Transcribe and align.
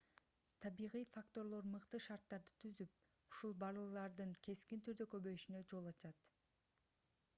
табигый 0.63 1.03
факторлор 1.15 1.67
мыкты 1.73 1.99
шарттарды 2.05 2.55
түзүп 2.63 2.97
ушул 3.35 3.53
балырлардын 3.65 4.33
кескин 4.49 4.83
түрдө 4.89 5.09
көбөйүшүнө 5.13 5.63
жол 5.75 5.93
ачат 5.95 6.29